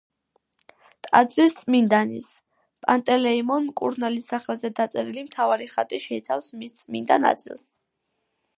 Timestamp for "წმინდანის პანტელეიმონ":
1.57-3.67